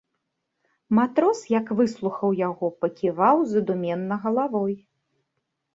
Матрос, 0.99 1.39
як 1.57 1.67
выслухаў 1.81 2.29
яго, 2.49 2.73
паківаў 2.81 3.45
задуменна 3.53 4.15
галавой. 4.27 4.75